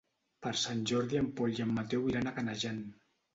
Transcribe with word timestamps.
Per 0.45 0.53
Sant 0.61 0.79
Jordi 0.91 1.19
en 1.19 1.27
Pol 1.41 1.53
i 1.57 1.61
en 1.67 1.75
Mateu 1.81 2.09
iran 2.13 2.31
a 2.31 2.35
Canejan. 2.41 2.83